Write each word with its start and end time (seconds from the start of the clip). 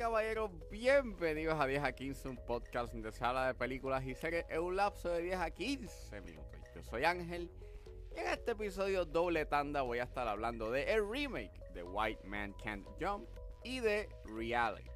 caballeros, 0.00 0.50
bienvenidos 0.70 1.60
a 1.60 1.66
10 1.66 1.84
a 1.84 1.92
15, 1.92 2.30
un 2.30 2.36
podcast 2.38 2.90
donde 2.90 3.12
se 3.12 3.22
habla 3.22 3.48
de 3.48 3.52
películas 3.52 4.02
y 4.06 4.14
series 4.14 4.46
en 4.48 4.62
un 4.62 4.74
lapso 4.74 5.10
de 5.10 5.20
10 5.20 5.36
a 5.38 5.50
15 5.50 6.22
minutos. 6.22 6.58
Yo 6.74 6.82
soy 6.82 7.04
Ángel 7.04 7.50
y 8.16 8.18
en 8.18 8.28
este 8.28 8.52
episodio 8.52 9.04
doble 9.04 9.44
tanda 9.44 9.82
voy 9.82 9.98
a 9.98 10.04
estar 10.04 10.26
hablando 10.26 10.70
de 10.70 10.90
el 10.90 11.06
remake 11.06 11.52
de 11.74 11.82
White 11.82 12.26
Man 12.26 12.54
Can't 12.64 12.88
Jump 12.98 13.28
y 13.62 13.80
de 13.80 14.08
Reality. 14.24 14.88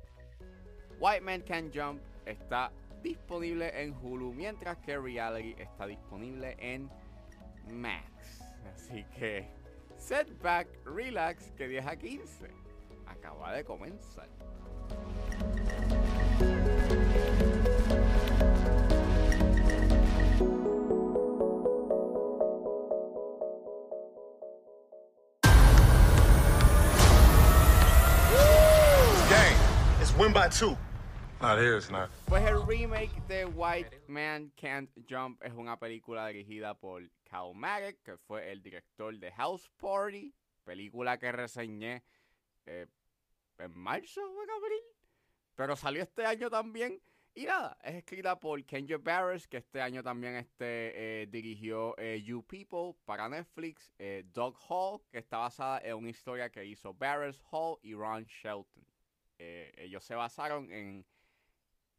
White 0.99 1.21
Man 1.21 1.43
Can't 1.43 1.77
Jump 1.77 2.01
está 2.25 2.73
disponible 3.03 3.79
en 3.79 3.93
Hulu, 3.93 4.33
mientras 4.33 4.79
que 4.79 4.99
Reality 4.99 5.55
está 5.61 5.87
disponible 5.87 6.57
en 6.59 6.89
Max. 7.71 8.41
Así 8.73 9.05
que 9.19 9.51
setback, 9.99 10.67
relax, 10.87 11.51
que 11.51 11.69
10 11.69 11.87
a 11.89 11.95
15 11.95 12.49
acaba 13.07 13.53
de 13.53 13.65
comenzar. 13.67 14.31
Win 30.25 30.33
by 30.33 30.49
two. 30.49 30.77
Not 31.43 31.59
here, 31.59 31.77
it's 31.77 31.91
not. 31.91 32.09
Pues 32.27 32.43
el 32.45 32.65
remake 32.67 33.11
de 33.29 33.45
White 33.45 34.03
Man 34.09 34.51
Can't 34.57 34.89
Jump 35.07 35.43
es 35.43 35.53
una 35.53 35.77
película 35.77 36.27
dirigida 36.29 36.75
por 36.75 37.03
Cal 37.29 37.55
Maggett, 37.55 38.03
que 38.03 38.17
fue 38.17 38.51
el 38.51 38.63
director 38.63 39.15
de 39.19 39.31
House 39.33 39.69
Party, 39.79 40.33
película 40.65 41.19
que 41.19 41.31
reseñé 41.31 42.03
eh, 42.65 42.87
en 43.59 43.77
marzo 43.77 44.23
o 44.23 44.43
en 44.43 44.51
abril, 44.51 44.83
pero 45.55 45.77
salió 45.77 46.03
este 46.03 46.25
año 46.25 46.51
también. 46.51 47.01
Y 47.37 47.47
nada, 47.47 47.77
es 47.83 47.97
escrita 47.97 48.39
por 48.39 48.65
Kenji 48.65 48.95
Barris, 48.95 49.49
que 49.49 49.57
este 49.57 49.81
año 49.81 50.05
también 50.05 50.37
este, 50.37 51.23
eh, 51.23 51.27
dirigió 51.27 51.97
eh, 51.99 52.23
You 52.25 52.45
People 52.45 52.97
para 53.05 53.29
Netflix. 53.29 53.93
eh, 53.99 54.25
Dog 54.33 54.57
Hall, 54.69 55.01
que 55.11 55.19
está 55.19 55.39
basada 55.39 55.81
en 55.81 55.97
una 55.97 56.11
historia 56.11 56.51
que 56.51 56.65
hizo 56.65 56.95
Barris 56.95 57.43
Hall 57.51 57.79
y 57.83 57.95
Ron 57.95 58.25
Shelton. 58.25 58.87
Eh, 59.39 59.73
ellos 59.79 60.05
se 60.05 60.15
basaron 60.15 60.71
en 60.71 61.05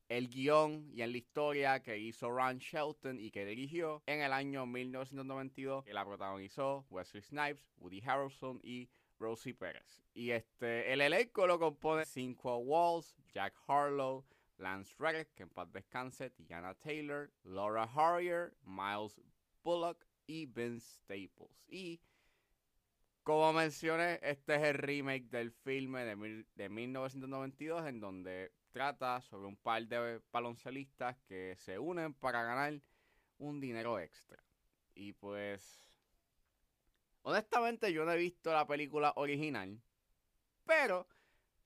el 0.07 0.29
guion 0.29 0.89
y 0.93 1.01
en 1.01 1.11
la 1.11 1.17
historia 1.17 1.81
que 1.81 1.97
hizo 1.97 2.29
Ron 2.29 2.59
Shelton 2.59 3.19
y 3.19 3.29
que 3.31 3.45
dirigió 3.45 4.03
en 4.05 4.21
el 4.21 4.31
año 4.31 4.65
1992, 4.65 5.83
que 5.83 5.93
la 5.93 6.05
protagonizó 6.05 6.85
Wesley 6.89 7.23
Snipes, 7.23 7.73
Woody 7.77 8.01
Harrelson 8.05 8.59
y 8.63 8.87
Rosie 9.19 9.53
Pérez. 9.53 10.03
Y 10.13 10.31
este, 10.31 10.91
el 10.93 11.01
elenco 11.01 11.47
lo 11.47 11.59
compone 11.59 12.05
Cinco 12.05 12.57
Walls, 12.57 13.15
Jack 13.33 13.53
Harlow, 13.67 14.25
Lance 14.57 14.93
Reddick, 14.97 15.33
que 15.33 15.43
en 15.43 15.49
paz 15.49 15.71
descanse, 15.71 16.29
Tiana 16.29 16.73
Taylor, 16.75 17.31
Laura 17.43 17.83
Harrier, 17.83 18.53
Miles 18.63 19.19
Bullock 19.63 20.05
y 20.27 20.45
Vince 20.45 20.97
Staples. 20.99 21.51
Y 21.67 21.99
como 23.23 23.51
mencioné, 23.53 24.19
este 24.21 24.55
es 24.55 24.61
el 24.63 24.75
remake 24.75 25.29
del 25.29 25.51
filme 25.51 26.05
de, 26.05 26.15
mil- 26.15 26.47
de 26.55 26.69
1992 26.69 27.85
en 27.87 27.99
donde 27.99 28.51
trata 28.71 29.21
sobre 29.21 29.47
un 29.47 29.55
par 29.57 29.85
de 29.87 30.21
baloncelistas 30.31 31.17
que 31.27 31.55
se 31.57 31.79
unen 31.79 32.13
para 32.13 32.43
ganar 32.43 32.79
un 33.37 33.59
dinero 33.59 33.99
extra. 33.99 34.41
Y 34.93 35.13
pues, 35.13 35.84
honestamente 37.25 37.91
yo 37.91 38.05
no 38.05 38.11
he 38.11 38.17
visto 38.17 38.53
la 38.53 38.67
película 38.67 39.11
original, 39.15 39.81
pero 40.63 41.07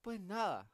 pues 0.02 0.20
nada, 0.20 0.70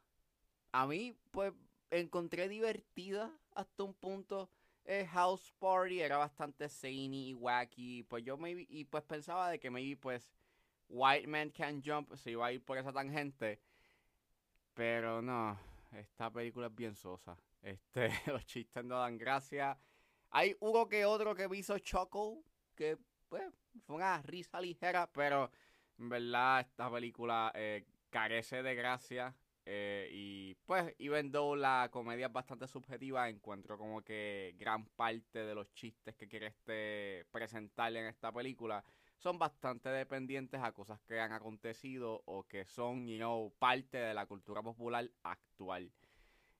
a 0.72 0.86
mí 0.86 1.16
pues 1.32 1.52
encontré 1.90 2.48
divertida 2.48 3.36
hasta 3.54 3.82
un 3.82 3.94
punto. 3.94 4.48
eh, 4.84 5.04
House 5.06 5.52
Party 5.58 6.00
era 6.00 6.16
bastante 6.16 6.68
zany 6.68 7.30
y 7.30 7.34
wacky, 7.34 8.04
pues 8.04 8.22
yo 8.24 8.36
maybe, 8.36 8.66
y 8.68 8.84
pues 8.84 9.02
pensaba 9.02 9.50
de 9.50 9.58
que 9.58 9.68
maybe 9.70 9.96
pues 9.96 10.30
White 10.88 11.26
Man 11.26 11.50
Can 11.50 11.82
Jump 11.84 12.14
se 12.14 12.30
iba 12.30 12.46
a 12.46 12.52
ir 12.52 12.64
por 12.64 12.78
esa 12.78 12.92
tangente. 12.92 13.60
Pero 14.74 15.20
no, 15.20 15.58
esta 15.90 16.30
película 16.30 16.68
es 16.68 16.74
bien 16.74 16.94
sosa. 16.94 17.36
Este, 17.62 18.08
los 18.26 18.46
chistes 18.46 18.84
no 18.84 19.00
dan 19.00 19.18
gracia. 19.18 19.76
Hay 20.30 20.56
uno 20.60 20.86
que 20.86 21.04
otro 21.04 21.34
que 21.34 21.48
me 21.48 21.56
hizo 21.56 21.76
Choco, 21.80 22.44
que 22.76 22.98
pues 23.28 23.42
fue 23.86 23.96
una 23.96 24.22
risa 24.22 24.60
ligera, 24.60 25.08
pero 25.12 25.50
en 25.98 26.08
verdad 26.08 26.60
esta 26.60 26.90
película 26.90 27.52
eh, 27.54 27.86
carece 28.10 28.62
de 28.62 28.74
gracia. 28.74 29.34
eh, 29.64 30.08
y 30.12 30.54
pues, 30.66 30.94
even 30.98 31.32
though 31.32 31.56
la 31.56 31.88
comedia 31.90 32.26
es 32.26 32.32
bastante 32.32 32.68
subjetiva, 32.68 33.28
encuentro 33.28 33.76
como 33.76 34.02
que 34.02 34.54
gran 34.58 34.86
parte 34.86 35.40
de 35.44 35.54
los 35.54 35.72
chistes 35.74 36.14
que 36.16 36.28
quiere 36.28 36.46
este 36.48 37.26
presentarle 37.32 38.00
en 38.00 38.06
esta 38.06 38.30
película 38.32 38.84
son 39.18 39.38
bastante 39.38 39.88
dependientes 39.88 40.60
a 40.62 40.72
cosas 40.72 41.00
que 41.02 41.18
han 41.20 41.32
acontecido 41.32 42.22
o 42.26 42.44
que 42.44 42.64
son, 42.66 43.06
you 43.08 43.16
know, 43.16 43.52
parte 43.58 43.98
de 43.98 44.14
la 44.14 44.26
cultura 44.26 44.62
popular 44.62 45.10
actual. 45.22 45.90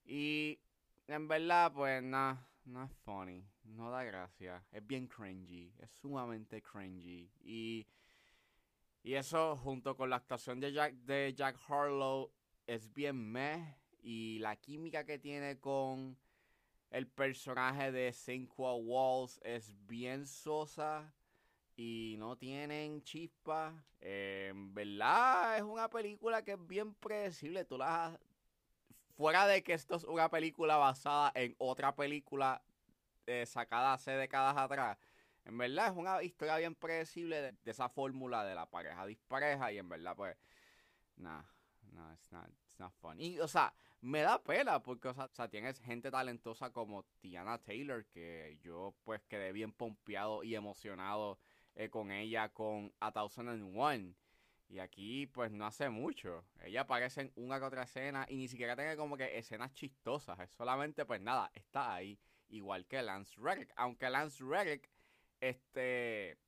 Y 0.05 0.59
en 1.07 1.29
verdad, 1.29 1.73
pues 1.73 2.03
nada, 2.03 2.49
no 2.67 2.85
es 2.85 2.93
funny, 3.05 3.45
no 3.65 3.91
da 3.91 4.05
gracia, 4.05 4.65
es 4.73 4.87
bien 4.87 5.07
cringy, 5.07 5.73
es 5.79 5.91
sumamente 5.91 6.63
cringy. 6.63 7.31
Y, 7.43 7.87
y 9.03 9.15
eso 9.15 9.57
junto 9.57 9.97
con 9.97 10.11
la 10.11 10.17
actuación 10.17 10.61
de 10.61 10.73
Jack, 10.73 10.95
de 10.95 11.33
Jack 11.35 11.59
Harlow 11.69 12.31
es 12.67 12.93
bien 12.93 13.17
meh 13.17 13.77
y 14.03 14.39
la 14.41 14.57
química 14.57 15.05
que 15.05 15.19
tiene 15.19 15.59
con 15.59 16.17
el 16.91 17.07
personaje 17.07 17.93
de 17.93 18.13
Cinco 18.13 18.75
Walls 18.77 19.41
es 19.43 19.75
bien 19.87 20.27
sosa 20.27 21.13
y 21.77 22.17
no 22.19 22.37
tienen 22.37 23.03
chispa. 23.03 23.85
Eh, 24.01 24.49
en 24.51 24.75
verdad, 24.75 25.57
es 25.57 25.63
una 25.63 25.89
película 25.89 26.43
que 26.43 26.53
es 26.53 26.67
bien 26.67 26.95
predecible. 26.95 27.65
Tú 27.65 27.77
la. 27.77 28.19
Fuera 29.17 29.47
de 29.47 29.63
que 29.63 29.73
esto 29.73 29.97
es 29.97 30.05
una 30.05 30.29
película 30.29 30.77
basada 30.77 31.33
en 31.35 31.55
otra 31.59 31.95
película 31.97 32.63
eh, 33.27 33.47
sacada 33.47 33.95
hace 33.95 34.11
décadas 34.11 34.57
atrás. 34.59 34.99
En 35.47 35.57
verdad, 35.57 35.87
es 35.87 35.97
una 35.97 36.23
historia 36.23 36.59
bien 36.59 36.75
predecible 36.75 37.41
de, 37.41 37.71
esa 37.71 37.89
fórmula 37.89 38.45
de 38.45 38.55
la 38.55 38.69
pareja 38.69 39.07
dispareja. 39.07 39.73
Y 39.73 39.79
en 39.79 39.89
verdad, 39.89 40.15
pues. 40.15 40.37
Nah, 41.17 41.43
no, 41.93 42.13
it's 42.13 42.31
not, 42.31 42.47
it's 42.49 42.79
not 42.79 42.93
fun. 43.01 43.19
O 43.41 43.49
sea, 43.49 43.73
me 44.03 44.21
da 44.21 44.43
pena 44.43 44.83
porque, 44.83 45.09
o 45.09 45.15
sea, 45.15 45.25
o 45.25 45.35
sea, 45.35 45.49
tienes 45.49 45.81
gente 45.81 46.11
talentosa 46.11 46.71
como 46.71 47.05
Tiana 47.21 47.57
Taylor, 47.57 48.05
que 48.07 48.59
yo, 48.63 48.95
pues, 49.05 49.23
quedé 49.23 49.53
bien 49.53 49.73
pompeado 49.73 50.45
y 50.45 50.55
emocionado 50.57 51.39
eh, 51.75 51.89
con 51.89 52.11
ella 52.11 52.51
con 52.51 52.93
A 53.01 53.13
Thousand 53.13 53.49
and 53.49 53.73
One. 53.75 54.15
Y 54.69 54.81
aquí, 54.81 55.27
pues, 55.27 55.53
no 55.53 55.67
hace 55.67 55.89
mucho. 55.89 56.45
Ella 56.61 56.83
aparece 56.83 57.23
en 57.23 57.33
una 57.37 57.59
que 57.59 57.65
otra 57.67 57.85
escena 57.85 58.27
y 58.29 58.37
ni 58.37 58.49
siquiera 58.49 58.75
tiene 58.75 58.97
como 58.97 59.17
que 59.17 59.39
escenas 59.39 59.73
chistosas. 59.75 60.39
Es 60.41 60.51
solamente, 60.51 61.05
pues, 61.05 61.21
nada, 61.21 61.51
está 61.55 61.95
ahí. 61.95 62.19
Igual 62.49 62.87
que 62.87 63.03
Lance 63.03 63.35
Reddick. 63.39 63.73
Aunque 63.77 64.11
Lance 64.11 64.43
Reddick, 64.45 64.91
este, 65.41 66.39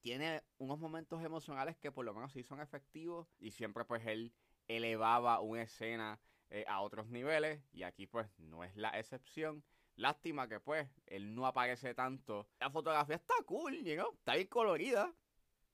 tiene 0.00 0.42
unos 0.58 0.78
momentos 0.78 1.22
emocionales 1.22 1.76
que 1.76 1.92
por 1.92 2.04
lo 2.04 2.14
menos 2.14 2.32
sí 2.32 2.42
son 2.42 2.60
efectivos. 2.60 3.28
Y 3.38 3.50
siempre, 3.50 3.84
pues, 3.84 4.06
él 4.06 4.32
elevaba 4.66 5.40
una 5.40 5.62
escena 5.62 6.18
eh, 6.50 6.64
a 6.68 6.80
otros 6.80 7.08
niveles. 7.08 7.62
Y 7.72 7.82
aquí, 7.82 8.06
pues, 8.06 8.28
no 8.38 8.64
es 8.64 8.74
la 8.76 8.90
excepción. 8.98 9.62
Lástima 9.96 10.46
que 10.46 10.60
pues 10.60 10.86
él 11.06 11.34
no 11.34 11.46
aparece 11.46 11.94
tanto. 11.94 12.46
La 12.60 12.70
fotografía 12.70 13.16
está 13.16 13.34
cool, 13.46 13.82
know? 13.82 14.12
está 14.12 14.34
bien 14.34 14.46
colorida. 14.46 15.10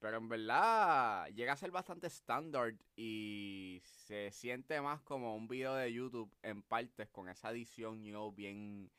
Pero 0.02 0.16
en 0.16 0.28
verdad 0.28 1.28
llega 1.28 1.52
a 1.52 1.56
ser 1.56 1.70
bastante 1.70 2.08
estándar 2.08 2.74
y 2.96 3.80
se 3.84 4.32
siente 4.32 4.80
más 4.80 5.00
como 5.02 5.36
un 5.36 5.46
video 5.46 5.76
de 5.76 5.92
YouTube 5.92 6.28
en 6.42 6.60
partes 6.64 7.08
con 7.10 7.28
esa 7.28 7.52
edición, 7.52 8.02
know, 8.10 8.32
bien 8.32 8.90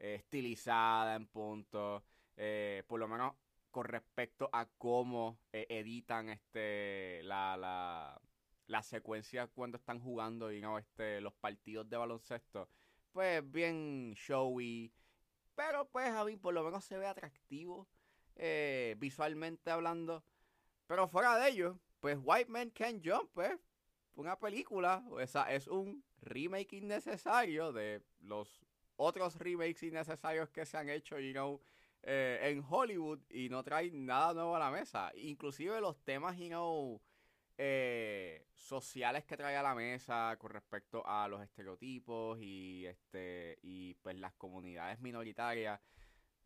eh, 0.00 0.16
estilizada 0.16 1.14
en 1.14 1.28
punto. 1.28 2.02
Eh, 2.36 2.82
por 2.88 2.98
lo 2.98 3.06
menos 3.06 3.34
con 3.70 3.84
respecto 3.84 4.50
a 4.52 4.66
cómo 4.78 5.38
eh, 5.52 5.64
editan 5.70 6.28
este 6.28 7.22
la, 7.22 7.56
la, 7.56 8.20
la 8.66 8.82
secuencia 8.82 9.46
cuando 9.46 9.76
están 9.76 10.00
jugando 10.00 10.50
you 10.50 10.76
este, 10.76 11.20
los 11.20 11.34
partidos 11.34 11.88
de 11.88 11.96
baloncesto 11.98 12.68
pues 13.12 13.48
bien 13.48 14.12
showy. 14.14 14.92
Pero 15.54 15.88
pues 15.88 16.08
a 16.08 16.24
mí 16.24 16.36
por 16.36 16.52
lo 16.52 16.64
menos 16.64 16.84
se 16.84 16.98
ve 16.98 17.06
atractivo 17.06 17.86
eh, 18.34 18.96
visualmente 18.98 19.70
hablando. 19.70 20.24
Pero 20.88 21.06
fuera 21.06 21.38
de 21.38 21.50
ello, 21.50 21.78
pues 22.00 22.18
White 22.20 22.50
Man 22.50 22.70
Can't 22.70 23.06
Jump, 23.06 23.30
pues 23.34 23.52
una 24.14 24.38
película, 24.38 25.04
o 25.10 25.20
esa 25.20 25.52
es 25.52 25.68
un 25.68 26.02
remake 26.22 26.72
innecesario 26.72 27.72
de 27.72 28.02
los 28.20 28.60
otros 28.96 29.36
remakes 29.36 29.82
innecesarios 29.82 30.48
que 30.48 30.64
se 30.64 30.78
han 30.78 30.88
hecho, 30.88 31.20
you 31.20 31.32
know, 31.32 31.60
eh, 32.02 32.40
en 32.42 32.64
Hollywood 32.66 33.20
y 33.28 33.50
no 33.50 33.62
trae 33.62 33.90
nada 33.90 34.32
nuevo 34.32 34.56
a 34.56 34.58
la 34.58 34.70
mesa. 34.70 35.12
Inclusive 35.14 35.78
los 35.80 36.02
temas, 36.04 36.38
you 36.38 36.48
know, 36.48 37.00
eh, 37.58 38.46
sociales 38.54 39.24
que 39.26 39.36
trae 39.36 39.56
a 39.56 39.62
la 39.62 39.74
mesa 39.74 40.36
con 40.38 40.52
respecto 40.52 41.06
a 41.06 41.28
los 41.28 41.42
estereotipos 41.42 42.38
y 42.40 42.86
este 42.86 43.58
y 43.62 43.94
pues 43.94 44.16
las 44.16 44.32
comunidades 44.34 45.00
minoritarias 45.00 45.80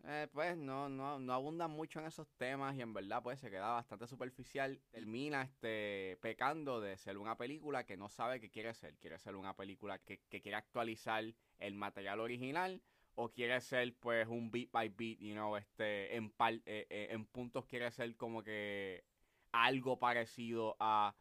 eh, 0.05 0.27
pues 0.33 0.57
no, 0.57 0.89
no, 0.89 1.21
no 1.21 1.33
abundan 1.33 1.71
mucho 1.71 2.01
en 2.01 2.07
esos 2.07 2.29
temas 2.37 2.77
y 2.77 2.83
en 2.83 2.93
verdad 2.93 3.23
pues 3.23 3.39
se 3.39 3.51
queda 3.51 3.69
bastante 3.69 4.09
superficial. 4.09 4.81
Termina 4.91 5.43
este 5.43 6.19
pecando 6.21 6.81
de 6.81 6.97
ser 6.97 7.19
una 7.19 7.37
película 7.37 7.85
que 7.85 7.97
no 7.97 8.09
sabe 8.09 8.41
qué 8.41 8.51
quiere 8.51 8.75
ser. 8.75 8.97
Quiere 8.97 9.19
ser 9.19 9.37
una 9.37 9.55
película 9.55 9.99
que, 9.99 10.21
que 10.29 10.41
quiere 10.41 10.57
actualizar 10.57 11.25
el 11.59 11.75
material 11.75 12.19
original 12.19 12.83
o 13.15 13.31
quiere 13.31 13.61
ser 13.61 13.95
pues 14.01 14.27
un 14.27 14.51
beat 14.51 14.73
by 14.73 14.89
beat, 14.89 15.19
you 15.19 15.35
know, 15.35 15.57
este, 15.57 16.17
en, 16.17 16.31
par, 16.31 16.55
eh, 16.55 16.87
eh, 16.91 17.09
en 17.11 17.25
puntos 17.27 17.67
quiere 17.67 17.91
ser 17.93 18.17
como 18.17 18.43
que 18.43 19.05
algo 19.53 19.99
parecido 19.99 20.77
a 20.81 21.15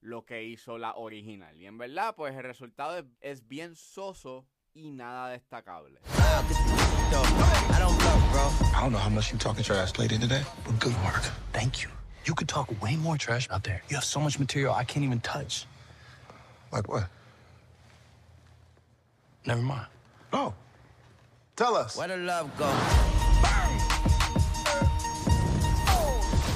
lo 0.00 0.24
que 0.24 0.42
hizo 0.42 0.76
la 0.76 0.96
original. 0.96 1.56
Y 1.56 1.66
en 1.66 1.78
verdad 1.78 2.16
pues 2.16 2.34
el 2.34 2.42
resultado 2.42 2.98
es, 2.98 3.04
es 3.20 3.46
bien 3.46 3.76
soso 3.76 4.48
y 4.72 4.90
nada 4.90 5.28
destacable. 5.28 6.00
I 8.34 8.48
don't 8.48 8.52
know, 8.52 8.58
bro. 8.58 8.68
I 8.74 8.80
don't 8.82 8.92
know 8.92 8.98
how 8.98 9.08
much 9.10 9.32
you 9.32 9.38
talking 9.38 9.62
trash 9.62 9.96
lady 9.98 10.18
today, 10.18 10.42
but 10.64 10.78
good 10.80 10.94
work. 11.04 11.22
Thank 11.52 11.82
you. 11.82 11.88
You 12.24 12.34
could 12.34 12.48
talk 12.48 12.68
way 12.82 12.96
more 12.96 13.16
trash 13.16 13.48
out 13.50 13.62
there. 13.62 13.82
You 13.88 13.96
have 13.96 14.04
so 14.04 14.18
much 14.18 14.38
material 14.38 14.74
I 14.74 14.82
can't 14.84 15.04
even 15.04 15.20
touch. 15.20 15.66
Like 16.72 16.88
what? 16.88 17.08
Never 19.46 19.62
mind. 19.62 19.86
Oh. 20.32 20.52
Tell 21.54 21.76
us. 21.76 21.96
Where 21.96 22.08
the 22.08 22.16
love 22.16 22.50
go? 22.58 22.66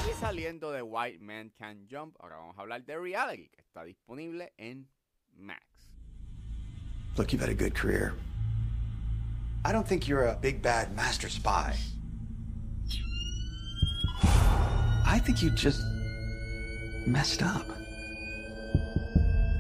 Y 0.09 0.13
saliendo 0.19 0.73
de 0.73 0.83
White 0.83 1.21
Man 1.21 1.53
Can 1.59 1.87
Jump, 1.89 2.17
ahora 2.21 2.39
vamos 2.39 2.57
a 2.59 2.63
hablar 2.63 2.85
de 2.85 2.99
Reality, 2.99 3.51
que 3.55 3.63
está 3.63 3.85
disponible 3.85 4.53
en 4.59 4.87
Max. 5.39 5.63
Look, 7.17 7.33
you've 7.33 7.41
had 7.41 7.51
a 7.51 7.55
good 7.55 7.75
career. 7.75 8.15
I 9.69 9.73
don't 9.73 9.87
think 9.87 10.09
you're 10.09 10.25
a 10.25 10.35
big 10.35 10.63
bad 10.63 10.97
master 10.97 11.29
spy. 11.29 11.77
I 15.05 15.21
think 15.23 15.43
you 15.43 15.51
just 15.51 15.83
messed 17.07 17.43
up. 17.43 17.67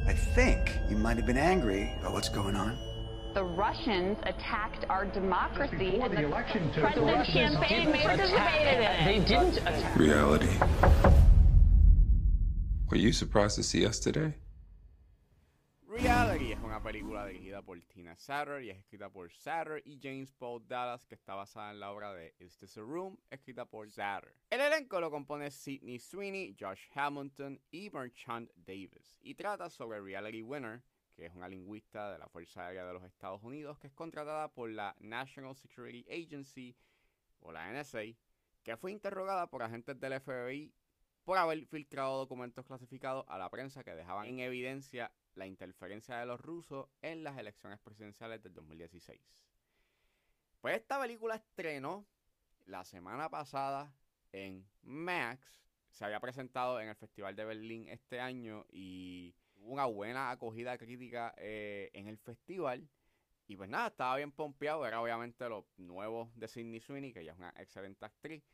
I 0.07 0.15
think 0.15 0.79
you 0.89 0.97
might 0.97 1.19
have 1.19 1.27
been 1.27 1.37
angry 1.37 1.93
about 2.01 2.15
what's 2.15 2.31
going 2.31 2.57
on. 2.57 2.79
The 3.35 3.45
Russians 3.45 4.17
attacked 4.23 4.87
our 4.89 5.05
democracy, 5.05 5.77
before 5.77 6.07
and 6.07 6.17
the 6.17 6.25
election 6.25 6.73
took 6.73 6.85
President's 6.85 7.31
place. 7.31 7.51
campaign 7.51 7.93
participated 7.93 8.67
in 8.67 8.83
it. 8.83 9.05
They 9.05 9.19
didn't 9.29 9.59
attack. 9.59 9.95
Reality. 9.99 10.57
Were 12.91 12.97
you 12.97 13.13
surprised 13.13 13.57
to 13.57 13.63
see 13.63 13.85
us 13.85 13.99
today? 13.99 14.33
Película 16.83 17.27
dirigida 17.27 17.61
por 17.61 17.81
Tina 17.83 18.17
Satter 18.17 18.63
y 18.63 18.71
es 18.71 18.79
escrita 18.79 19.11
por 19.11 19.33
Satter 19.33 19.83
y 19.85 19.99
James 20.01 20.33
Paul 20.33 20.67
Dallas, 20.67 21.07
que 21.07 21.17
está 21.17 21.35
basada 21.35 21.73
en 21.73 21.81
la 21.81 21.91
obra 21.91 22.15
de 22.15 22.35
Is 22.39 22.57
This 22.57 22.79
a 22.79 22.83
Room, 22.83 23.19
escrita 23.31 23.65
por 23.65 23.91
Satter. 23.91 24.33
El 24.49 24.61
elenco 24.61 25.01
lo 25.01 25.11
compone 25.11 25.51
Sidney 25.51 25.99
Sweeney, 25.99 26.57
Josh 26.59 26.87
Hamilton 26.95 27.61
y 27.73 27.91
Merchant 27.91 28.51
Davis, 28.55 29.19
y 29.21 29.35
trata 29.35 29.69
sobre 29.71 30.01
Reality 30.01 30.43
Winner, 30.43 30.83
que 31.17 31.27
es 31.27 31.35
una 31.35 31.49
lingüista 31.49 32.13
de 32.13 32.19
la 32.19 32.29
Fuerza 32.29 32.67
Aérea 32.67 32.87
de 32.87 32.93
los 32.93 33.03
Estados 33.03 33.43
Unidos, 33.43 33.79
que 33.79 33.89
es 33.89 33.93
contratada 33.93 34.49
por 34.49 34.71
la 34.71 34.95
National 35.01 35.57
Security 35.57 36.07
Agency, 36.09 36.77
o 37.41 37.51
la 37.51 37.73
NSA, 37.73 38.03
que 38.63 38.77
fue 38.77 38.93
interrogada 38.93 39.49
por 39.49 39.63
agentes 39.63 39.99
del 39.99 40.21
FBI 40.21 40.73
por 41.25 41.39
haber 41.39 41.67
filtrado 41.67 42.17
documentos 42.17 42.65
clasificados 42.65 43.25
a 43.29 43.37
la 43.37 43.51
prensa 43.51 43.85
que 43.85 43.95
dejaban 43.95 44.27
en 44.29 44.41
evidencia 44.41 45.13
la 45.39 45.47
interferencia 45.47 46.19
de 46.19 46.27
los 46.27 46.41
rusos 46.41 46.89
en 47.01 47.23
las 47.23 47.39
elecciones 47.39 47.79
presidenciales 47.79 48.43
del 48.43 48.53
2016. 48.55 49.21
Pues 50.61 50.77
esta 50.77 51.01
película 51.01 51.37
estrenó 51.37 52.05
la 52.67 52.85
semana 52.85 53.31
pasada 53.31 53.95
en 54.33 54.67
Max. 54.83 55.63
Se 55.91 56.05
había 56.05 56.21
presentado 56.21 56.81
en 56.81 56.89
el 56.89 56.97
Festival 56.97 57.37
de 57.37 57.45
Berlín 57.45 57.89
este 57.89 58.21
año 58.21 58.67
y 58.71 59.35
tuvo 59.55 59.73
una 59.73 59.87
buena 59.87 60.31
acogida 60.31 60.77
crítica 60.77 61.35
eh, 61.39 61.91
en 61.95 62.09
el 62.09 62.19
festival. 62.19 62.89
Y 63.47 63.57
pues 63.57 63.71
nada, 63.71 63.89
estaba 63.89 64.17
bien 64.17 64.33
pompeado. 64.33 64.87
Era 64.87 65.01
obviamente 65.01 65.49
lo 65.49 65.67
nuevo 65.77 66.31
de 66.35 66.49
Sidney 66.49 66.81
Sweeney, 66.81 67.13
que 67.13 67.21
ella 67.21 67.33
es 67.33 67.39
una 67.39 67.55
excelente 67.57 68.05
actriz. 68.05 68.45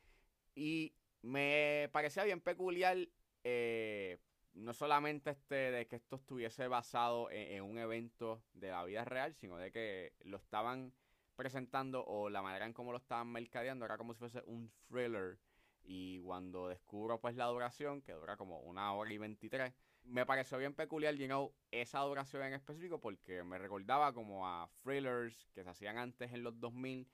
Y 0.55 0.95
me 1.23 1.89
parecía 1.93 2.23
bien 2.25 2.41
peculiar, 2.41 2.97
eh, 3.43 4.19
no 4.55 4.73
solamente 4.73 5.31
este 5.31 5.71
de 5.71 5.87
que 5.87 5.97
esto 5.97 6.17
estuviese 6.17 6.69
basado 6.69 7.31
en, 7.31 7.57
en, 7.57 7.63
un 7.63 7.79
evento 7.79 8.43
de 8.53 8.71
la 8.71 8.85
vida 8.85 9.05
real, 9.05 9.35
sino 9.35 9.57
de 9.57 9.71
que 9.71 10.13
lo 10.25 10.37
estaban 10.37 10.93
presentando 11.37 12.05
o 12.05 12.31
la 12.31 12.43
manera 12.43 12.67
en 12.67 12.73
cómo 12.73 12.93
lo 12.93 12.99
estaban 12.99 13.29
mercadeando 13.29 13.85
era 13.85 13.99
como 13.99 14.15
si 14.15 14.21
fuese 14.21 14.43
un 14.47 14.71
thriller. 14.89 15.39
Y 15.87 16.21
cuando 16.21 16.69
descubro 16.69 17.21
pues 17.21 17.37
la 17.37 17.47
duración, 17.47 18.01
que 18.01 18.13
dura 18.13 18.37
como 18.37 18.61
una 18.61 18.93
hora 18.95 19.13
y 19.13 19.19
23, 19.19 19.75
me 20.05 20.27
pareció 20.27 20.59
bien 20.59 20.75
peculiar, 20.75 21.15
you 21.15 21.53
esa 21.71 22.01
duración 22.01 22.43
en 22.45 22.55
específico 22.55 23.01
porque 23.01 23.43
me 23.43 23.59
recordaba 23.59 24.13
como 24.13 24.47
a 24.47 24.71
thrillers 24.83 25.49
que 25.55 25.65
se 25.65 25.71
hacían 25.71 25.99
antes 25.99 26.33
en 26.33 26.43
los 26.43 26.59
2000 26.61 27.09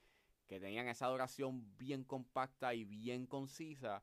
que 0.46 0.58
tenían 0.58 0.88
esa 0.88 1.06
duración 1.06 1.76
bien 1.78 2.02
compacta 2.02 2.74
y 2.74 2.84
bien 2.84 3.26
concisa, 3.26 4.02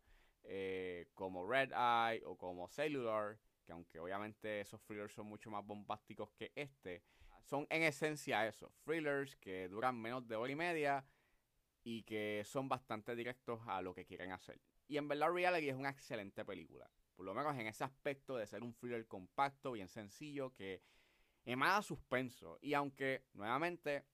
eh, 0.49 1.07
como 1.13 1.45
Red 1.45 1.71
Eye 1.71 2.23
o 2.25 2.37
como 2.37 2.69
Cellular, 2.69 3.37
que 3.65 3.73
aunque 3.73 3.99
obviamente 3.99 4.61
esos 4.61 4.81
thrillers 4.83 5.13
son 5.13 5.27
mucho 5.27 5.51
más 5.51 5.65
bombásticos 5.65 6.31
que 6.31 6.53
este, 6.55 7.03
son 7.43 7.67
en 7.69 7.83
esencia 7.83 8.47
eso, 8.47 8.71
thrillers 8.85 9.35
que 9.35 9.67
duran 9.67 9.99
menos 9.99 10.25
de 10.27 10.37
hora 10.37 10.51
y 10.51 10.55
media 10.55 11.05
y 11.83 12.03
que 12.03 12.43
son 12.45 12.69
bastante 12.69 13.15
directos 13.15 13.59
a 13.67 13.81
lo 13.81 13.93
que 13.93 14.05
quieren 14.05 14.31
hacer. 14.31 14.59
Y 14.87 14.97
en 14.97 15.09
verdad 15.09 15.31
Reality 15.31 15.69
es 15.69 15.75
una 15.75 15.89
excelente 15.89 16.45
película, 16.45 16.89
por 17.15 17.25
lo 17.25 17.33
menos 17.33 17.55
en 17.57 17.67
ese 17.67 17.83
aspecto 17.83 18.37
de 18.37 18.47
ser 18.47 18.63
un 18.63 18.73
thriller 18.73 19.05
compacto, 19.05 19.73
bien 19.73 19.89
sencillo, 19.89 20.53
que 20.53 20.81
emana 21.43 21.81
suspenso. 21.81 22.57
Y 22.61 22.73
aunque, 22.73 23.25
nuevamente, 23.33 24.05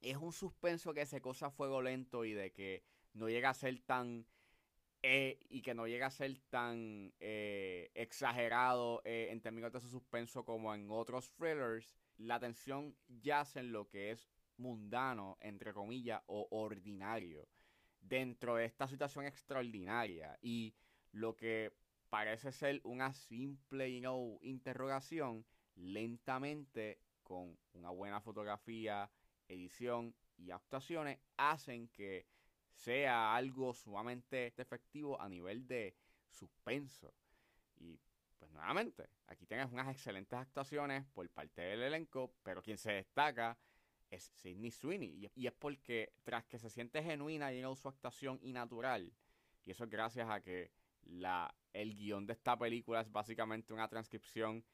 es 0.00 0.16
un 0.16 0.32
suspenso 0.32 0.92
que 0.92 1.06
se 1.06 1.20
cosa 1.20 1.46
a 1.46 1.50
fuego 1.50 1.82
lento 1.82 2.24
y 2.24 2.32
de 2.32 2.52
que 2.52 2.84
no 3.12 3.28
llega 3.28 3.50
a 3.50 3.54
ser 3.54 3.80
tan 3.80 4.26
eh, 5.04 5.40
y 5.48 5.62
que 5.62 5.74
no 5.74 5.88
llega 5.88 6.06
a 6.06 6.10
ser 6.10 6.38
tan 6.48 7.12
eh, 7.18 7.90
exagerado 7.94 9.02
eh, 9.04 9.28
en 9.30 9.40
términos 9.40 9.72
de 9.72 9.80
su 9.80 9.88
suspenso 9.88 10.44
como 10.44 10.72
en 10.74 10.88
otros 10.90 11.32
thrillers, 11.32 11.96
la 12.18 12.38
tensión 12.38 12.94
yace 13.08 13.58
en 13.58 13.72
lo 13.72 13.88
que 13.88 14.12
es 14.12 14.30
mundano, 14.58 15.38
entre 15.40 15.72
comillas, 15.72 16.22
o 16.26 16.46
ordinario, 16.50 17.48
dentro 18.00 18.54
de 18.56 18.66
esta 18.66 18.86
situación 18.86 19.26
extraordinaria. 19.26 20.38
Y 20.40 20.72
lo 21.10 21.34
que 21.34 21.72
parece 22.08 22.52
ser 22.52 22.80
una 22.84 23.12
simple 23.12 23.88
interrogación, 24.42 25.44
lentamente, 25.74 27.00
con 27.24 27.58
una 27.72 27.90
buena 27.90 28.20
fotografía, 28.20 29.10
edición 29.48 30.14
y 30.36 30.52
actuaciones 30.52 31.18
hacen 31.36 31.88
que 31.88 32.26
sea 32.72 33.34
algo 33.34 33.74
sumamente 33.74 34.52
efectivo 34.56 35.20
a 35.20 35.28
nivel 35.28 35.66
de 35.66 35.94
suspenso. 36.28 37.14
Y 37.76 37.98
pues 38.38 38.50
nuevamente, 38.50 39.08
aquí 39.28 39.46
tienes 39.46 39.70
unas 39.70 39.88
excelentes 39.88 40.38
actuaciones 40.38 41.04
por 41.14 41.28
parte 41.30 41.62
del 41.62 41.82
elenco, 41.82 42.34
pero 42.42 42.62
quien 42.62 42.78
se 42.78 42.92
destaca 42.92 43.56
es 44.10 44.32
Sidney 44.34 44.70
Sweeney. 44.70 45.30
Y, 45.34 45.46
es 45.46 45.52
porque 45.52 46.12
tras 46.22 46.44
que 46.44 46.58
se 46.58 46.70
siente 46.70 47.02
genuina 47.02 47.52
y 47.52 47.62
su 47.76 47.88
actuación 47.88 48.38
y 48.42 48.52
natural, 48.52 49.12
y 49.64 49.70
eso 49.70 49.84
es 49.84 49.90
gracias 49.90 50.28
a 50.28 50.40
que 50.40 50.70
la, 51.04 51.54
el 51.72 51.94
guion 51.94 52.26
de 52.26 52.32
esta 52.34 52.58
película 52.58 53.00
es 53.00 53.10
básicamente 53.10 53.72
una 53.72 53.88
transcripción 53.88 54.64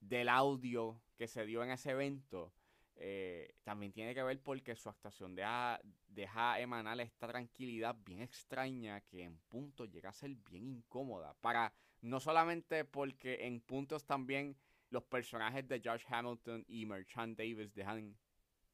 del 0.00 0.28
audio 0.28 1.00
que 1.16 1.26
se 1.26 1.44
dio 1.44 1.62
en 1.62 1.70
ese 1.70 1.90
evento, 1.90 2.52
eh, 3.00 3.54
también 3.62 3.92
tiene 3.92 4.12
que 4.12 4.22
ver 4.22 4.40
porque 4.42 4.74
su 4.74 4.88
actuación 4.88 5.34
deja, 5.36 5.80
deja 6.08 6.58
emanar 6.58 7.00
esta 7.00 7.28
tranquilidad 7.28 7.96
bien 8.04 8.20
extraña 8.20 9.00
que 9.02 9.22
en 9.22 9.38
puntos 9.48 9.88
llega 9.88 10.10
a 10.10 10.12
ser 10.12 10.34
bien 10.50 10.66
incómoda. 10.66 11.34
Para 11.40 11.72
no 12.00 12.18
solamente 12.18 12.84
porque 12.84 13.46
en 13.46 13.60
puntos 13.60 14.04
también 14.04 14.56
los 14.90 15.04
personajes 15.04 15.68
de 15.68 15.80
Josh 15.84 16.04
Hamilton 16.08 16.64
y 16.66 16.86
Merchant 16.86 17.38
Davis 17.38 17.72
dejan, 17.72 18.16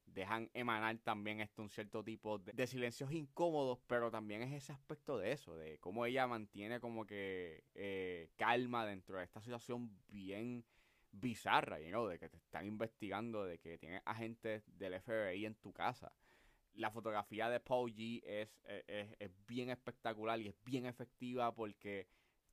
dejan 0.05 0.49
emanar 0.53 0.97
también 0.99 1.39
este 1.39 1.61
un 1.61 1.69
cierto 1.69 2.03
tipo 2.03 2.39
de, 2.39 2.65
silencios 2.65 3.11
incómodos, 3.11 3.79
pero 3.85 4.09
también 4.09 4.41
es 4.41 4.53
ese 4.53 4.71
aspecto 4.71 5.19
de 5.19 5.33
eso, 5.33 5.55
de 5.55 5.77
cómo 5.79 6.05
ella 6.05 6.25
mantiene 6.25 6.79
como 6.79 7.05
que 7.05 7.63
eh, 7.75 8.31
calma 8.37 8.85
dentro 8.85 9.17
de 9.17 9.25
esta 9.25 9.41
situación 9.41 9.91
bien 10.07 10.65
bizarra, 11.19 11.79
you 11.79 11.89
know, 11.89 12.07
de 12.07 12.19
que 12.19 12.29
te 12.29 12.37
están 12.37 12.65
investigando, 12.65 13.45
de 13.45 13.57
que 13.57 13.77
tienes 13.77 14.01
agentes 14.05 14.63
del 14.77 14.99
FBI 15.01 15.45
en 15.45 15.55
tu 15.55 15.73
casa. 15.73 16.11
La 16.73 16.91
fotografía 16.91 17.49
de 17.49 17.59
Paul 17.59 17.93
G 17.93 18.21
es, 18.25 18.49
es, 18.65 19.15
es, 19.19 19.31
bien 19.47 19.69
espectacular 19.69 20.39
y 20.41 20.49
es 20.49 20.55
bien 20.63 20.85
efectiva 20.85 21.53
porque 21.53 22.07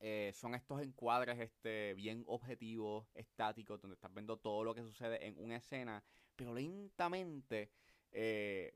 Eh, 0.05 0.33
son 0.35 0.57
estos 0.57 0.83
encuadres 0.83 1.39
este, 1.39 1.95
bien 1.95 2.25
objetivos, 2.27 3.07
estáticos, 3.15 3.81
donde 3.81 3.95
estás 3.95 4.13
viendo 4.13 4.37
todo 4.37 4.65
lo 4.65 4.75
que 4.75 4.83
sucede 4.83 5.25
en 5.25 5.39
una 5.39 5.59
escena, 5.59 6.03
pero 6.35 6.53
lentamente 6.53 7.71
eh, 8.11 8.73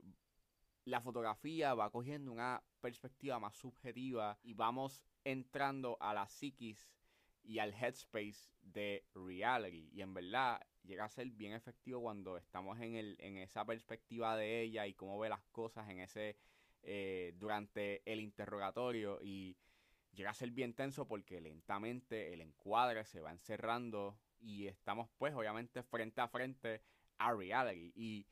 la 0.85 1.01
fotografía 1.01 1.73
va 1.73 1.91
cogiendo 1.91 2.31
una 2.31 2.63
perspectiva 2.79 3.39
más 3.41 3.57
subjetiva 3.57 4.39
y 4.41 4.53
vamos 4.53 5.03
entrando 5.25 5.97
a 5.99 6.13
la 6.13 6.29
psiquis 6.29 6.89
y 7.47 7.59
al 7.59 7.73
headspace 7.73 8.51
de 8.61 9.05
reality. 9.15 9.89
Y 9.93 10.01
en 10.01 10.13
verdad 10.13 10.61
llega 10.83 11.05
a 11.05 11.09
ser 11.09 11.29
bien 11.31 11.53
efectivo 11.53 12.01
cuando 12.01 12.37
estamos 12.37 12.79
en, 12.81 12.95
el, 12.95 13.15
en 13.19 13.37
esa 13.37 13.65
perspectiva 13.65 14.35
de 14.35 14.61
ella 14.61 14.85
y 14.85 14.93
cómo 14.93 15.17
ve 15.17 15.29
las 15.29 15.43
cosas 15.51 15.89
en 15.89 15.99
ese 15.99 16.37
eh, 16.83 17.33
durante 17.37 18.01
el 18.11 18.19
interrogatorio. 18.19 19.19
Y 19.23 19.57
llega 20.13 20.31
a 20.31 20.35
ser 20.35 20.51
bien 20.51 20.73
tenso 20.73 21.07
porque 21.07 21.39
lentamente 21.39 22.33
el 22.33 22.41
encuadre 22.41 23.05
se 23.05 23.21
va 23.21 23.31
encerrando 23.31 24.19
y 24.39 24.67
estamos 24.67 25.09
pues 25.17 25.33
obviamente 25.33 25.83
frente 25.83 26.19
a 26.19 26.27
frente 26.27 26.81
a 27.17 27.33
reality. 27.33 27.93
Y, 27.95 28.27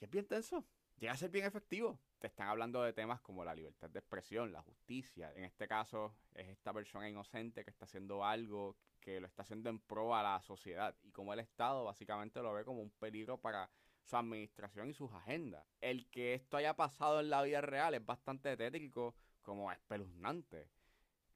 y 0.00 0.04
es 0.04 0.10
bien 0.10 0.26
tenso 0.26 0.66
llega 1.02 1.14
a 1.14 1.16
ser 1.16 1.30
bien 1.30 1.44
efectivo. 1.44 1.98
Te 2.20 2.28
están 2.28 2.46
hablando 2.46 2.80
de 2.80 2.92
temas 2.92 3.20
como 3.20 3.44
la 3.44 3.56
libertad 3.56 3.90
de 3.90 3.98
expresión, 3.98 4.52
la 4.52 4.62
justicia. 4.62 5.32
En 5.34 5.42
este 5.42 5.66
caso, 5.66 6.14
es 6.32 6.48
esta 6.48 6.72
persona 6.72 7.08
inocente 7.08 7.64
que 7.64 7.70
está 7.70 7.86
haciendo 7.86 8.24
algo 8.24 8.76
que 9.00 9.20
lo 9.20 9.26
está 9.26 9.42
haciendo 9.42 9.68
en 9.68 9.80
pro 9.80 10.14
a 10.14 10.22
la 10.22 10.40
sociedad 10.42 10.96
y 11.02 11.10
como 11.10 11.32
el 11.32 11.40
Estado 11.40 11.82
básicamente 11.82 12.40
lo 12.40 12.52
ve 12.52 12.64
como 12.64 12.80
un 12.80 12.90
peligro 12.90 13.36
para 13.36 13.68
su 14.04 14.16
administración 14.16 14.90
y 14.90 14.94
sus 14.94 15.10
agendas. 15.12 15.66
El 15.80 16.06
que 16.06 16.34
esto 16.34 16.56
haya 16.56 16.76
pasado 16.76 17.18
en 17.18 17.30
la 17.30 17.42
vida 17.42 17.60
real 17.60 17.94
es 17.94 18.06
bastante 18.06 18.56
tétrico, 18.56 19.16
como 19.42 19.72
espeluznante. 19.72 20.68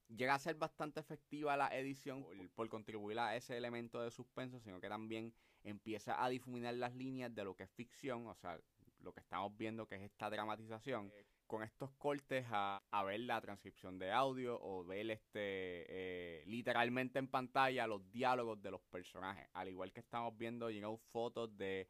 Llega 0.07 0.37
a 0.37 0.39
ser 0.39 0.55
bastante 0.55 1.01
efectiva 1.01 1.57
la 1.57 1.77
edición 1.77 2.23
por, 2.23 2.51
por, 2.51 2.69
contribuir 2.69 3.19
a 3.19 3.35
ese 3.35 3.57
elemento 3.57 4.01
de 4.01 4.13
suspenso, 4.13 4.61
sino 4.61 4.81
que 4.81 4.89
también 4.89 5.35
empieza 5.65 6.23
a 6.23 6.29
difuminar 6.29 6.75
las 6.75 6.95
líneas 6.95 7.35
de 7.35 7.43
lo 7.43 7.57
que 7.57 7.65
es 7.65 7.71
ficción, 7.71 8.29
o 8.29 8.35
sea, 8.37 8.61
lo 9.07 9.13
que 9.13 9.21
estamos 9.21 9.57
viendo 9.57 9.87
que 9.87 9.95
es 9.95 10.03
esta 10.03 10.29
dramatización, 10.29 11.13
con 11.47 11.63
estos 11.63 11.93
cortes 11.93 12.45
a, 12.51 12.83
ver 13.07 13.21
la 13.21 13.41
transcripción 13.41 13.99
de 13.99 14.11
audio 14.11 14.59
o 14.61 14.85
ver 14.85 15.11
este 15.11 15.87
eh, 15.89 16.43
literalmente 16.47 17.21
en 17.21 17.29
pantalla 17.29 17.87
los 17.87 18.11
diálogos 18.11 18.61
de 18.61 18.73
los 18.73 18.83
personajes, 18.83 19.49
al 19.53 19.69
igual 19.69 19.93
que 19.93 20.01
estamos 20.01 20.37
viendo 20.37 20.69
you 20.71 20.81
know, 20.81 20.99
fotos 21.13 21.57
de 21.57 21.89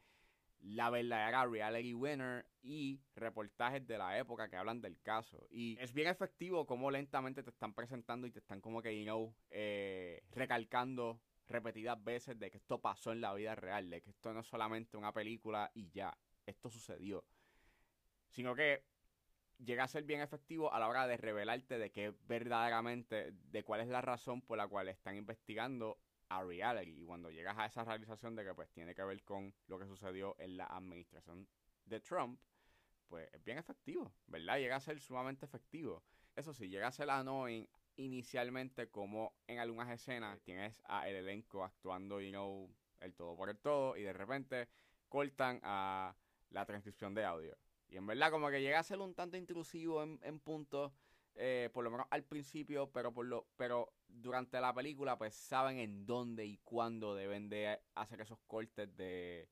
la 0.61 0.91
verdadera 0.91 1.47
reality 1.47 1.95
winner 1.95 2.45
y 2.63 3.01
reportajes 3.15 3.87
de 3.87 3.99
la 3.99 4.19
época 4.19 4.49
que 4.49 4.57
hablan 4.57 4.81
del 4.81 5.01
caso. 5.01 5.47
Y 5.51 5.79
es 5.81 5.93
bien 5.93 6.09
efectivo 6.09 6.67
como 6.67 6.91
lentamente 6.91 7.43
te 7.43 7.51
están 7.51 7.73
presentando 7.75 8.27
y 8.27 8.33
te 8.33 8.41
están 8.41 8.61
como 8.61 8.83
que, 8.83 8.99
you 8.99 9.05
know, 9.05 9.35
eh, 9.51 10.23
recalcando 10.33 11.21
repetidas 11.47 12.03
veces 12.03 12.39
de 12.39 12.51
que 12.51 12.57
esto 12.57 12.81
pasó 12.81 13.13
en 13.13 13.21
la 13.21 13.33
vida 13.35 13.55
real, 13.55 13.89
de 13.89 14.03
que 14.03 14.11
esto 14.11 14.33
no 14.33 14.41
es 14.41 14.47
solamente 14.47 14.97
una 14.97 15.13
película 15.13 15.71
y 15.75 15.89
ya 15.91 16.17
esto 16.47 16.71
sucedió. 16.71 17.25
Sino 18.29 18.55
que 18.55 18.85
llega 19.59 19.85
a 19.85 19.89
ser 19.89 20.05
bien 20.05 20.21
efectivo 20.21 20.73
a 20.73 20.79
la 20.79 20.89
hora 20.89 21.07
de 21.07 21.17
revelarte 21.17 21.79
de 21.79 21.91
qué 21.91 22.15
verdaderamente, 22.27 23.33
de 23.33 23.63
cuál 23.63 23.81
es 23.81 23.89
la 23.89 24.01
razón 24.01 24.43
por 24.43 24.59
la 24.59 24.69
cual 24.69 24.89
están 24.89 25.17
investigando 25.17 25.99
a 26.29 26.43
reality. 26.43 27.03
Y 27.03 27.05
cuando 27.05 27.31
llegas 27.31 27.57
a 27.59 27.67
esa 27.67 27.85
realización 27.85 28.35
de 28.37 28.45
que 28.45 28.55
pues 28.55 28.71
tiene 28.71 28.95
que 28.95 29.05
ver 29.05 29.23
con 29.25 29.55
lo 29.67 29.79
que 29.79 29.87
sucedió 29.87 30.37
en 30.39 30.57
la 30.57 30.67
administración 30.67 31.49
de 31.85 32.01
Trump, 32.01 32.41
pues 33.09 33.29
es 33.33 33.45
bien 33.45 33.59
efectivo, 33.59 34.13
¿verdad? 34.27 34.59
Llega 34.59 34.77
a 34.77 34.81
ser 34.81 35.01
sumamente 35.01 35.47
efectivo. 35.47 36.03
Eso 36.35 36.53
sí, 36.53 36.69
llega 36.69 36.89
a 36.89 36.93
ser 36.93 37.09
annoying 37.09 37.69
inicialmente 37.97 38.91
como 38.91 39.35
en 39.47 39.59
algunas 39.59 39.89
escenas 39.89 40.41
tienes 40.43 40.83
a 40.87 41.09
el 41.09 41.17
elenco 41.17 41.65
actuando, 41.65 42.21
you 42.21 42.31
know, 42.31 42.71
el 43.01 43.15
todo 43.15 43.37
por 43.37 43.49
el 43.49 43.59
todo 43.59 43.97
y 43.97 44.03
de 44.03 44.13
repente 44.13 44.69
cortan 45.09 45.61
a 45.63 46.15
la 46.57 46.65
transcripción 46.65 47.15
de 47.15 47.25
audio. 47.25 47.57
Y 47.89 47.97
en 47.99 48.07
verdad 48.07 48.31
como 48.31 48.51
que 48.51 48.61
llega 48.61 48.79
a 48.79 48.83
ser 48.83 48.99
un 48.99 49.15
tanto 49.15 49.37
intrusivo 49.37 50.03
en, 50.03 50.19
en 50.23 50.41
puntos, 50.41 50.93
eh, 51.35 51.69
por 51.73 51.85
lo 51.85 51.91
menos 51.91 52.07
al 52.11 52.25
principio, 52.25 52.91
pero 52.91 53.13
por 53.13 53.27
lo 53.27 53.47
pero 53.57 53.93
durante 54.09 54.59
la 54.61 54.73
película 54.75 55.19
pues 55.19 55.35
saben 55.35 55.79
en 55.79 56.07
dónde 56.07 56.47
y 56.47 56.57
cuándo 56.65 57.15
deben 57.15 57.51
de 57.51 57.79
hacer 57.95 58.23
esos 58.23 58.39
cortes 58.47 58.97
de, 58.97 59.51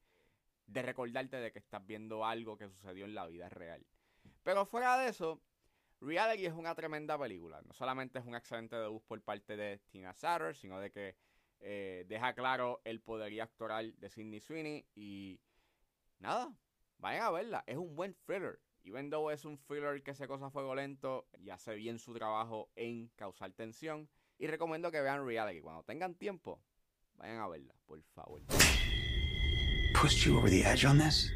de 0.67 0.83
recordarte 0.83 1.37
de 1.37 1.53
que 1.53 1.59
estás 1.59 1.87
viendo 1.87 2.25
algo 2.25 2.57
que 2.57 2.71
sucedió 2.71 3.05
en 3.05 3.15
la 3.15 3.27
vida 3.27 3.51
real. 3.51 3.87
Pero 4.43 4.65
fuera 4.65 4.97
de 4.99 5.11
eso, 5.11 5.43
Reality 6.01 6.47
es 6.47 6.55
una 6.55 6.75
tremenda 6.75 7.19
película. 7.19 7.61
No 7.63 7.75
solamente 7.75 8.19
es 8.19 8.25
un 8.25 8.35
excelente 8.35 8.77
debut 8.77 9.03
por 9.05 9.21
parte 9.23 9.57
de 9.57 9.79
Tina 9.91 10.15
Satter, 10.15 10.57
sino 10.57 10.81
de 10.81 10.91
que 10.91 11.17
eh, 11.61 12.05
deja 12.09 12.35
claro 12.35 12.81
el 12.85 13.01
poderío 13.01 13.43
actoral 13.43 13.95
de 14.01 14.09
Sidney 14.09 14.41
Sweeney 14.41 14.87
y 14.95 15.39
nada, 16.19 16.55
vayan 16.99 17.23
a 17.23 17.31
verla. 17.31 17.65
Es 17.67 17.77
un 17.77 17.95
buen 17.95 18.15
thriller. 18.27 18.61
Even 18.85 19.09
though 19.09 19.31
es 19.31 19.45
un 19.45 19.59
thriller 19.67 20.03
que 20.03 20.15
se 20.15 20.27
cosa 20.27 20.51
fuego 20.51 20.75
lento 20.75 21.27
y 21.39 21.51
hace 21.51 21.75
bien 21.75 21.99
su 21.99 22.13
trabajo 22.13 22.71
en 22.77 23.09
causar 23.17 23.53
tensión. 23.53 24.09
Y 24.39 24.47
recomiendo 24.47 24.91
que 24.91 25.01
vean 25.01 25.27
Reality. 25.27 25.61
Cuando 25.61 25.83
tengan 25.85 26.15
tiempo, 26.15 26.61
vayan 27.15 27.39
a 27.39 27.49
verla, 27.49 27.75
por 27.87 28.03
favor. 28.03 28.43
Pushed 29.95 30.27
you 30.27 30.37
over 30.37 30.51
the 30.51 30.65
edge 30.65 30.85
on 30.85 30.99
this? 30.99 31.31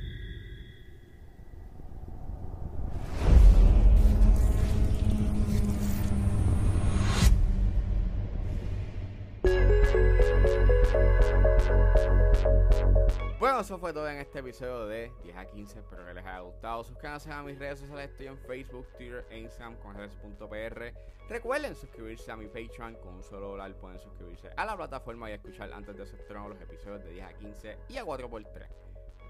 Bueno, 13.38 13.60
eso 13.60 13.78
fue 13.78 13.92
todo 13.92 14.08
en 14.08 14.16
este 14.16 14.40
episodio 14.40 14.88
de 14.88 15.12
10 15.22 15.36
a 15.36 15.44
15. 15.46 15.78
Espero 15.78 16.04
que 16.04 16.12
les 16.12 16.26
haya 16.26 16.40
gustado. 16.40 16.82
Suscríbanse 16.82 17.30
a 17.30 17.40
mis 17.44 17.56
redes 17.56 17.78
sociales. 17.78 18.10
Estoy 18.10 18.26
en 18.26 18.36
Facebook, 18.36 18.88
Twitter 18.96 19.24
e 19.30 19.38
Instagram 19.38 19.76
con 19.76 19.94
redes.pr. 19.94 20.92
Recuerden 21.28 21.76
suscribirse 21.76 22.32
a 22.32 22.36
mi 22.36 22.48
Patreon. 22.48 22.96
Con 22.96 23.14
un 23.14 23.22
solo 23.22 23.50
dólar 23.50 23.72
pueden 23.76 24.00
suscribirse 24.00 24.50
a 24.56 24.66
la 24.66 24.76
plataforma 24.76 25.30
y 25.30 25.34
escuchar 25.34 25.72
antes 25.72 25.96
de 25.96 26.04
su 26.04 26.16
estreno 26.16 26.48
los 26.48 26.60
episodios 26.60 27.04
de 27.04 27.12
10 27.12 27.26
a 27.26 27.32
15 27.34 27.78
y 27.90 27.96
a 27.98 28.04
4x3. 28.04 28.66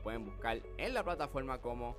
Pueden 0.03 0.25
buscar 0.25 0.59
en 0.79 0.95
la 0.95 1.05
plataforma 1.05 1.61
como 1.61 1.95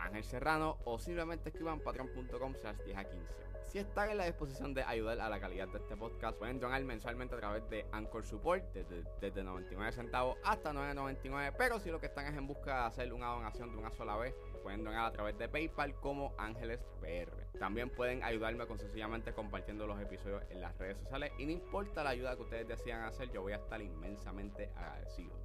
Ángel 0.00 0.24
Serrano 0.24 0.76
o 0.84 0.98
simplemente 0.98 1.48
escriban 1.48 1.80
patreon.com 1.80 2.54
slash 2.60 2.76
10 2.84 2.98
a 2.98 3.04
15. 3.04 3.34
Si 3.68 3.78
están 3.78 4.08
en 4.08 4.16
la 4.16 4.24
disposición 4.24 4.72
de 4.72 4.82
ayudar 4.82 5.20
a 5.20 5.28
la 5.28 5.38
calidad 5.38 5.68
de 5.68 5.76
este 5.76 5.94
podcast, 5.94 6.38
pueden 6.38 6.58
donar 6.58 6.82
mensualmente 6.84 7.34
a 7.34 7.38
través 7.38 7.68
de 7.68 7.84
Anchor 7.92 8.24
Support, 8.24 8.64
desde, 8.72 9.44
99 9.44 9.92
centavos 9.92 10.38
hasta 10.42 10.72
9.99. 10.72 11.52
Pero 11.58 11.78
si 11.78 11.90
lo 11.90 12.00
que 12.00 12.06
están 12.06 12.24
es 12.24 12.38
en 12.38 12.46
busca 12.46 12.80
de 12.80 12.86
hacer 12.86 13.12
una 13.12 13.26
donación 13.26 13.70
de 13.70 13.76
una 13.76 13.90
sola 13.90 14.16
vez, 14.16 14.34
pueden 14.62 14.84
donar 14.84 15.04
a 15.04 15.12
través 15.12 15.36
de 15.36 15.50
PayPal 15.50 15.94
como 15.96 16.32
Ángeles 16.38 16.80
PR. 17.02 17.58
También 17.58 17.90
pueden 17.90 18.22
ayudarme 18.22 18.66
con 18.66 18.78
sencillamente 18.78 19.34
compartiendo 19.34 19.86
los 19.86 20.00
episodios 20.00 20.42
en 20.48 20.62
las 20.62 20.74
redes 20.78 20.96
sociales. 20.96 21.30
Y 21.38 21.44
no 21.44 21.52
importa 21.52 22.02
la 22.02 22.10
ayuda 22.10 22.36
que 22.36 22.42
ustedes 22.44 22.68
decidan 22.68 23.02
hacer, 23.02 23.30
yo 23.32 23.42
voy 23.42 23.52
a 23.52 23.56
estar 23.56 23.82
inmensamente 23.82 24.70
agradecido. 24.76 25.36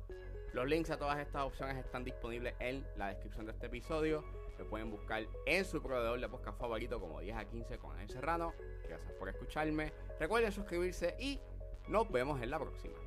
Los 0.54 0.66
links 0.66 0.92
a 0.92 0.98
todas 0.98 1.20
estas 1.20 1.42
opciones 1.42 1.76
están 1.76 2.06
disponibles 2.06 2.54
en 2.60 2.88
la 2.96 3.10
descripción 3.10 3.48
de 3.48 3.52
este 3.52 3.66
episodio. 3.66 4.24
Pueden 4.66 4.90
buscar 4.92 5.26
en 5.46 5.66
su 5.66 5.82
proveedor 5.82 6.20
de 6.20 6.30
podcast 6.30 6.60
favorito 6.60 7.00
como 7.00 7.20
10 7.20 7.38
a 7.38 7.46
15 7.46 7.78
con 7.78 8.00
el 8.00 8.10
Serrano. 8.10 8.54
Gracias 8.88 9.12
por 9.14 9.30
escucharme. 9.30 9.94
Recuerden 10.20 10.52
suscribirse 10.52 11.16
y 11.20 11.40
nos 11.88 12.10
vemos 12.12 12.42
en 12.42 12.50
la 12.50 12.60
próxima. 12.60 12.98